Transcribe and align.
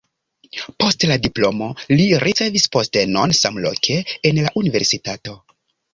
Post 0.83 1.05
la 1.11 1.17
diplomo 1.25 1.67
li 1.99 2.07
ricevis 2.23 2.65
postenon 2.77 3.35
samloke 3.41 3.99
en 4.31 4.45
la 4.47 4.55
universitato. 4.63 5.37